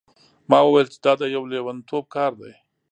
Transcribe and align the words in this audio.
ما 0.49 0.59
وویل 0.63 0.87
چې 0.93 0.99
دا 1.05 1.13
د 1.19 1.23
یو 1.35 1.43
لیونتوب 1.51 2.03
کار 2.15 2.31
دی. 2.41 2.53